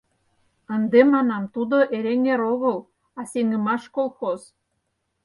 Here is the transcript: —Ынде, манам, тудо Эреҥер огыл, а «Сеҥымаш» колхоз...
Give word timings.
—Ынде, 0.75 0.99
манам, 1.13 1.43
тудо 1.53 1.77
Эреҥер 1.97 2.41
огыл, 2.53 2.77
а 3.19 3.21
«Сеҥымаш» 3.31 3.83
колхоз... 3.95 4.41